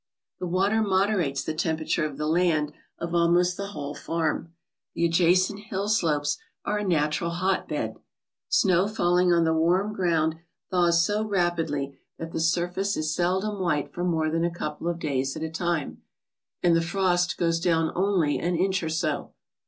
[0.39, 4.51] The water moderates the temperature of the land of almost the whole farm.
[4.95, 7.97] The adjacent hill slopes are a natural hotbed.
[8.49, 10.37] Snow falling on the warm ground
[10.71, 14.97] thaws so rapidly that the surface is seldom white for more than a couple of
[14.97, 16.01] days at a time,
[16.63, 19.33] and the frost goes down only an inch or so.